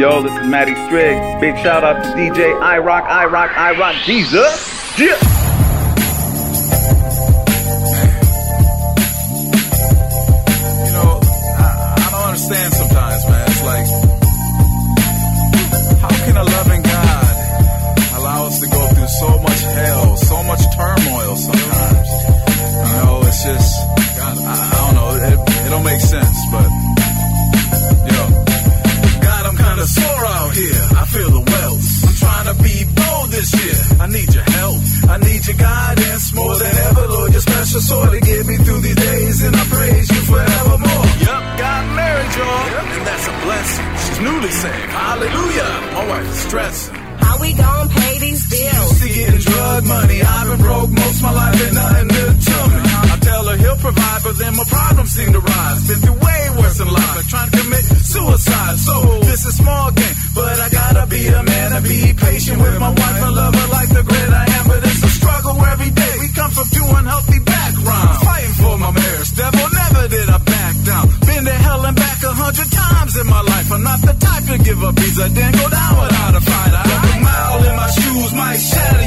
Yo, 0.00 0.22
this 0.22 0.32
is 0.32 0.46
Matty 0.46 0.72
Striq. 0.72 1.40
Big 1.42 1.58
shout 1.58 1.84
out 1.84 2.02
to 2.02 2.08
DJ 2.12 2.58
I 2.62 2.78
Rock, 2.78 3.04
I 3.04 3.26
Rock, 3.26 3.50
I 3.54 3.78
Rock 3.78 3.96
Jesus. 3.96 4.98
Yeah. 4.98 5.39
Your 35.50 35.58
guidance 35.58 36.32
more 36.34 36.56
than 36.56 36.74
ever, 36.88 37.06
Lord. 37.08 37.32
Your 37.32 37.40
special 37.40 37.80
sword 37.80 38.10
to 38.12 38.20
get 38.20 38.46
me 38.46 38.56
through 38.56 38.80
these 38.80 38.96
days, 38.96 39.42
and 39.42 39.56
I 39.56 39.64
praise 39.64 40.08
you 40.10 40.20
forevermore. 40.22 41.06
Yup, 41.26 41.42
got 41.58 41.82
married, 41.96 42.32
y'all, 42.36 42.66
and 42.96 43.06
that's 43.06 43.26
a 43.26 43.34
blessing. 43.44 43.86
She's 44.02 44.20
newly 44.20 44.50
saved. 44.50 44.90
Hallelujah. 44.90 45.70
My 45.94 46.06
wife 46.08 46.28
is 46.30 46.40
stressing. 46.46 46.94
How 46.94 47.38
we 47.40 47.52
gon' 47.52 47.88
pay 47.88 48.18
these 48.18 48.48
bills? 48.48 48.90
Used 48.90 49.02
to 49.02 49.08
getting 49.08 49.40
drug 49.40 49.86
money. 49.86 50.20
Then 75.32 75.52
go 75.52 75.68
down 75.68 75.92
without 76.02 76.34
a 76.34 76.40
fight. 76.40 76.72
I 76.74 76.82
a 77.14 77.20
mile 77.22 77.64
in 77.68 77.76
my 77.76 77.88
shoes 77.90 78.32
might 78.34 78.58
shatter 78.58 78.99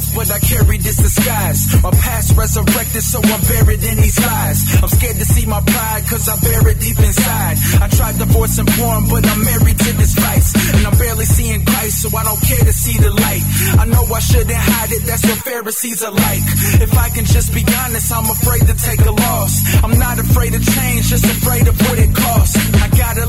myself, 0.00 0.14
but 0.14 0.30
I 0.30 0.38
carry 0.40 0.78
this 0.78 0.96
disguise. 0.96 1.82
My 1.82 1.90
past 1.90 2.36
resurrected, 2.36 3.02
so 3.02 3.20
I'm 3.22 3.40
buried 3.42 3.82
in 3.82 3.96
these 3.96 4.18
lies. 4.18 4.82
I'm 4.82 4.88
scared 4.88 5.16
to 5.16 5.24
see 5.24 5.46
my 5.46 5.60
pride, 5.60 6.02
cause 6.08 6.28
I 6.28 6.36
it 6.68 6.80
deep 6.80 6.98
inside. 6.98 7.56
I 7.80 7.88
tried 7.88 8.18
divorce 8.18 8.58
and 8.58 8.68
porn, 8.68 9.08
but 9.08 9.26
I'm 9.26 9.44
married 9.44 9.78
to 9.78 9.92
this 9.96 10.14
vice. 10.14 10.54
And 10.74 10.86
I'm 10.86 10.96
barely 10.98 11.24
seeing 11.24 11.64
Christ, 11.64 12.02
so 12.02 12.16
I 12.16 12.24
don't 12.24 12.40
care 12.40 12.64
to 12.64 12.72
see 12.72 12.98
the 12.98 13.10
light. 13.10 13.44
I 13.78 13.84
know 13.86 14.04
I 14.04 14.20
shouldn't 14.20 14.56
hide 14.56 14.92
it, 14.92 15.02
that's 15.06 15.24
what 15.24 15.38
Pharisees 15.38 16.02
are 16.02 16.12
like. 16.12 16.44
If 16.80 16.96
I 16.96 17.08
can 17.10 17.24
just 17.24 17.52
be 17.54 17.64
honest, 17.84 18.12
I'm 18.12 18.28
afraid 18.30 18.66
to 18.66 18.74
take 18.74 19.00
a 19.06 19.12
loss. 19.12 19.60
I'm 19.84 19.98
not 19.98 20.18
afraid 20.18 20.54
of 20.54 20.62
change, 20.64 21.08
just 21.08 21.24
afraid 21.24 21.66
of 21.68 21.76
what 21.88 21.98
it 21.98 22.14
costs. 22.14 22.56
I 22.82 22.88
got 22.96 23.18
a 23.18 23.26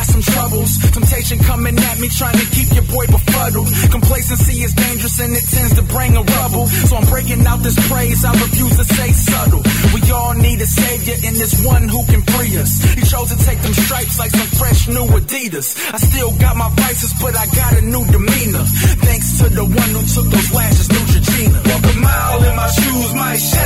got 0.00 0.08
some 0.08 0.22
troubles. 0.22 0.78
Temptation 0.96 1.38
coming 1.44 1.76
at 1.76 2.00
me, 2.00 2.08
trying 2.08 2.38
to 2.40 2.46
keep 2.56 2.72
your 2.72 2.86
boy 2.88 3.04
befuddled. 3.06 3.68
Complacency 3.92 4.64
is 4.64 4.72
dangerous 4.72 5.20
and 5.20 5.32
it 5.36 5.44
tends 5.44 5.74
to 5.76 5.82
bring 5.82 6.16
a 6.16 6.22
rubble. 6.40 6.66
So 6.88 6.96
I'm 6.96 7.06
breaking 7.12 7.44
out 7.46 7.60
this 7.60 7.76
praise, 7.88 8.24
I 8.24 8.32
refuse 8.32 8.76
to 8.80 8.84
say 8.84 9.12
subtle. 9.12 9.62
We 9.92 10.00
all 10.10 10.34
need 10.34 10.60
a 10.60 10.66
savior, 10.66 11.16
and 11.26 11.36
there's 11.36 11.56
one 11.64 11.84
who 11.88 12.00
can 12.06 12.22
free 12.32 12.56
us. 12.56 12.80
He 12.96 13.02
chose 13.04 13.28
to 13.34 13.38
take 13.44 13.60
them 13.60 13.74
stripes 13.74 14.18
like 14.18 14.32
some 14.32 14.50
fresh 14.56 14.88
new 14.88 15.06
Adidas. 15.20 15.76
I 15.92 15.98
still 15.98 16.32
got 16.38 16.56
my 16.56 16.70
vices, 16.80 17.12
but 17.20 17.36
I 17.36 17.44
got 17.52 17.76
a 17.76 17.82
new 17.82 18.04
demeanor. 18.08 18.64
Thanks 19.04 19.38
to 19.40 19.48
the 19.52 19.64
one 19.64 19.90
who 19.96 20.02
took 20.08 20.26
those 20.32 20.50
lashes, 20.54 20.88
Neutrogena. 20.88 21.60
Walk 21.68 21.84
a 21.84 21.94
mile 22.00 22.40
in 22.48 22.56
my 22.56 22.68
shoes 22.68 23.12
my 23.14 23.36
shatter 23.36 23.59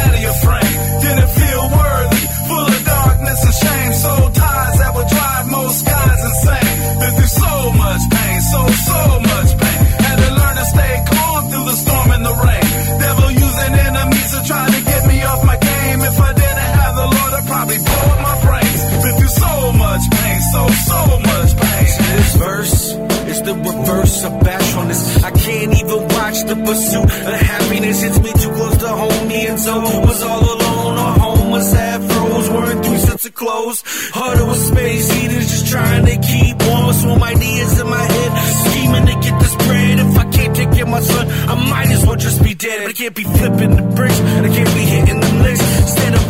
probably 17.65 17.85
blow 17.85 18.13
up 18.13 18.21
my 18.21 18.37
brains. 18.45 18.81
Been 19.03 19.17
through 19.17 19.29
so 19.29 19.73
much 19.73 20.03
pain, 20.11 20.41
so 20.53 20.69
so 20.69 21.01
much 21.19 21.51
pain. 21.57 21.87
This 22.17 22.37
verse 22.37 22.93
is 23.33 23.43
the 23.43 23.55
reverse 23.55 24.25
of 24.25 24.33
bashfulness. 24.41 25.25
I 25.25 25.31
can't 25.31 25.73
even 25.81 26.01
watch 26.09 26.39
the 26.45 26.57
pursuit 26.57 27.05
of 27.05 27.35
happiness. 27.53 28.03
It's 28.03 28.19
me 28.21 28.33
too 28.33 28.53
close 28.53 28.77
to 28.79 28.89
home. 28.89 29.29
The 29.29 29.41
end 29.49 29.59
zone 29.59 30.03
was 30.03 30.23
all 30.23 30.45
alone. 30.45 30.99
Our 30.99 31.19
home 31.19 31.51
was 31.51 31.75
afros, 31.75 32.47
wearing 32.53 32.83
three 32.83 32.99
sets 32.99 33.25
of 33.25 33.35
clothes. 33.35 33.83
Harder 34.13 34.47
with 34.47 34.63
space 34.73 35.11
heaters, 35.11 35.49
just 35.51 35.67
trying 35.69 36.05
to 36.05 36.17
keep 36.19 36.57
warm. 36.67 36.93
Some 36.93 37.23
ideas 37.23 37.81
in 37.81 37.89
my 37.89 38.05
head, 38.15 38.31
scheming 38.69 39.07
to 39.07 39.15
get 39.25 39.41
this 39.41 39.57
bread. 39.67 39.99
If 40.01 40.19
I 40.19 40.25
can't 40.31 40.55
take 40.55 40.73
care 40.73 40.85
of 40.85 40.91
my 40.91 41.01
son, 41.01 41.29
I 41.29 41.55
might 41.71 41.89
as 41.89 42.05
well 42.05 42.17
just 42.17 42.43
be 42.45 42.55
dead. 42.55 42.83
But 42.83 42.91
I 42.91 42.93
can't 42.93 43.15
be 43.15 43.25
flipping 43.25 43.77
the 43.77 43.83
bricks, 43.97 44.21
and 44.21 44.47
I 44.47 44.51
can't 44.51 44.75
be 44.75 44.85
hitting 44.95 45.21
them 45.21 45.43
licks. 45.43 45.65
Flipping 45.95 46.15
them 46.15 46.24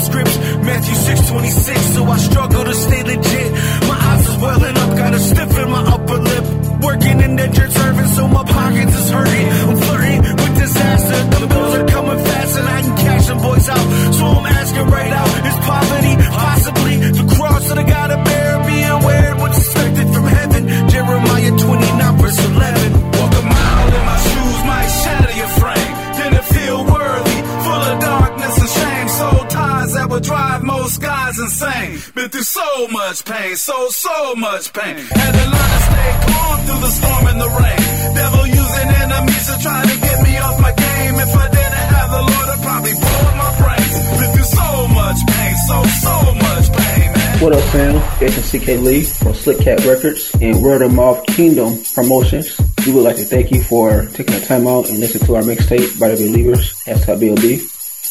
scripts, 0.00 0.36
Matthew 0.68 0.94
6:26. 0.94 1.94
So 1.94 2.04
I 2.04 2.18
struggle 2.18 2.64
to 2.64 2.74
stay 2.74 3.02
legit. 3.02 3.39
Drive 30.18 30.62
most 30.62 31.00
guys 31.00 31.38
insane. 31.38 31.98
Been 32.14 32.28
through 32.28 32.42
so 32.42 32.88
much 32.88 33.24
pain, 33.24 33.56
so 33.56 33.88
so 33.88 34.34
much 34.34 34.72
pain. 34.72 34.96
Had 34.98 35.32
to 35.32 35.44
learn 35.48 35.70
to 35.70 35.80
stay 35.86 36.10
calm 36.28 36.60
through 36.66 36.80
the 36.80 36.90
storm 36.90 37.26
and 37.28 37.40
the 37.40 37.48
rain. 37.48 38.14
Devil 38.14 38.46
using 38.46 38.88
enemies 39.00 39.46
to 39.46 39.56
try 39.62 39.80
to 39.80 39.96
get 40.00 40.22
me 40.22 40.36
off 40.38 40.60
my 40.60 40.72
game. 40.72 41.14
If 41.14 41.34
I 41.34 41.48
didn't 41.48 41.86
have 41.94 42.10
the 42.10 42.20
Lord, 42.20 42.48
I'd 42.52 42.62
probably 42.62 42.92
blow 42.92 43.20
up 43.22 43.36
my 43.38 43.52
brains. 43.64 43.94
Been 44.20 44.30
through 44.34 44.50
so 44.50 44.88
much 44.92 45.18
pain, 45.26 45.54
so 45.66 45.76
so 46.04 46.14
much 46.34 46.66
pain. 46.76 47.10
What 47.40 47.52
up, 47.54 47.64
fam? 47.72 47.96
It's 48.20 48.50
CK 48.50 48.82
Lee 48.84 49.04
from 49.04 49.32
SliqCat 49.32 49.86
Records 49.88 50.36
and 50.42 50.62
Word 50.62 50.82
of 50.82 50.92
Mouth 50.92 51.24
Kingdom 51.26 51.80
Promotions. 51.94 52.60
We 52.86 52.92
would 52.92 53.04
like 53.04 53.16
to 53.16 53.24
thank 53.24 53.50
you 53.50 53.62
for 53.62 54.04
taking 54.12 54.38
the 54.38 54.44
time 54.44 54.66
out 54.66 54.90
and 54.90 55.00
listening 55.00 55.24
to 55.26 55.36
our 55.36 55.42
mixtape 55.42 55.98
by 55.98 56.08
the 56.08 56.16
Believers, 56.16 56.74
hashtag 56.84 57.18
BLB. 57.18 57.58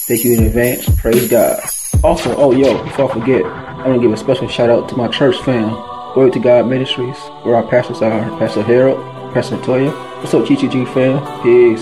Thank 0.09 0.23
you 0.23 0.34
in 0.34 0.46
advance. 0.46 0.90
Praise 1.00 1.29
God. 1.29 1.62
Also, 2.01 2.34
oh 2.37 2.53
yo, 2.53 2.81
before 2.85 3.11
I 3.11 3.13
forget, 3.13 3.46
I 3.46 3.85
want 3.85 4.01
to 4.01 4.01
give 4.01 4.13
a 4.13 4.17
special 4.17 4.47
shout 4.47 4.69
out 4.69 4.87
to 4.87 4.96
my 4.96 5.09
church 5.09 5.35
fam, 5.41 5.72
Glory 6.13 6.31
to 6.31 6.40
God 6.40 6.66
Ministries, 6.66 7.17
where 7.43 7.55
our 7.55 7.63
pastors 7.67 8.01
are 8.01 8.22
Pastor 8.40 8.63
Harold, 8.63 8.99
Pastor 9.34 9.57
Toya. 9.57 9.91
What's 10.19 10.34
up, 10.34 10.46
GTG 10.46 10.87
fam? 10.93 11.19
Peace. 11.43 11.78